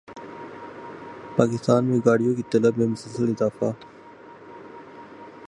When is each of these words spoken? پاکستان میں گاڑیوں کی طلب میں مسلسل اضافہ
پاکستان 1.37 1.85
میں 1.85 1.99
گاڑیوں 2.05 2.33
کی 2.35 2.43
طلب 2.51 2.77
میں 2.77 2.87
مسلسل 2.87 3.29
اضافہ 3.29 3.71